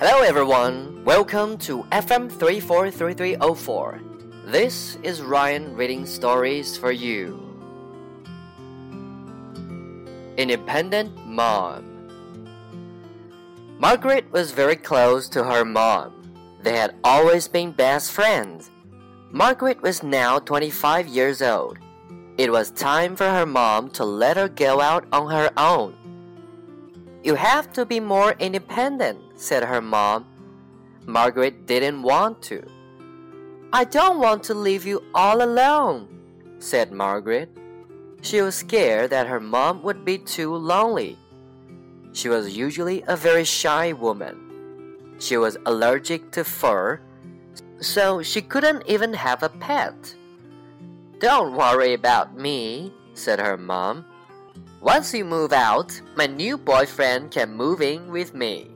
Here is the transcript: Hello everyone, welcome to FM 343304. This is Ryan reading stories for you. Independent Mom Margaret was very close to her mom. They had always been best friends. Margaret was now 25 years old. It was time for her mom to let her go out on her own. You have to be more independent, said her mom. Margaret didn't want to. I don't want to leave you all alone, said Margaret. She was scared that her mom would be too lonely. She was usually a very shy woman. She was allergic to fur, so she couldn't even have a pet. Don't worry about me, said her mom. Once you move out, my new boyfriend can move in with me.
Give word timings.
Hello 0.00 0.22
everyone, 0.22 1.02
welcome 1.04 1.58
to 1.58 1.82
FM 1.90 2.30
343304. 2.30 4.00
This 4.44 4.96
is 5.02 5.20
Ryan 5.20 5.74
reading 5.74 6.06
stories 6.06 6.76
for 6.76 6.92
you. 6.92 7.42
Independent 10.36 11.26
Mom 11.26 11.82
Margaret 13.80 14.30
was 14.30 14.52
very 14.52 14.76
close 14.76 15.28
to 15.30 15.42
her 15.42 15.64
mom. 15.64 16.30
They 16.62 16.76
had 16.76 16.94
always 17.02 17.48
been 17.48 17.72
best 17.72 18.12
friends. 18.12 18.70
Margaret 19.32 19.82
was 19.82 20.04
now 20.04 20.38
25 20.38 21.08
years 21.08 21.42
old. 21.42 21.76
It 22.36 22.52
was 22.52 22.70
time 22.70 23.16
for 23.16 23.28
her 23.28 23.46
mom 23.46 23.90
to 23.98 24.04
let 24.04 24.36
her 24.36 24.48
go 24.48 24.80
out 24.80 25.08
on 25.10 25.28
her 25.32 25.50
own. 25.56 26.07
You 27.28 27.34
have 27.34 27.74
to 27.74 27.84
be 27.84 28.00
more 28.00 28.32
independent, 28.38 29.18
said 29.34 29.62
her 29.62 29.82
mom. 29.82 30.24
Margaret 31.04 31.66
didn't 31.66 32.00
want 32.00 32.40
to. 32.44 32.64
I 33.70 33.84
don't 33.84 34.18
want 34.18 34.42
to 34.44 34.54
leave 34.54 34.86
you 34.86 35.04
all 35.14 35.42
alone, 35.42 36.08
said 36.58 36.90
Margaret. 36.90 37.50
She 38.22 38.40
was 38.40 38.54
scared 38.54 39.10
that 39.10 39.26
her 39.26 39.40
mom 39.40 39.82
would 39.82 40.06
be 40.06 40.16
too 40.16 40.54
lonely. 40.54 41.18
She 42.14 42.30
was 42.30 42.56
usually 42.56 43.04
a 43.06 43.14
very 43.14 43.44
shy 43.44 43.92
woman. 43.92 45.14
She 45.18 45.36
was 45.36 45.58
allergic 45.66 46.30
to 46.32 46.44
fur, 46.44 46.98
so 47.78 48.22
she 48.22 48.40
couldn't 48.40 48.88
even 48.88 49.12
have 49.12 49.42
a 49.42 49.50
pet. 49.50 50.14
Don't 51.18 51.52
worry 51.54 51.92
about 51.92 52.38
me, 52.38 52.90
said 53.12 53.38
her 53.38 53.58
mom. 53.58 54.06
Once 54.80 55.12
you 55.12 55.24
move 55.24 55.52
out, 55.52 56.00
my 56.16 56.26
new 56.26 56.56
boyfriend 56.56 57.30
can 57.30 57.52
move 57.52 57.82
in 57.82 58.10
with 58.10 58.34
me. 58.34 58.70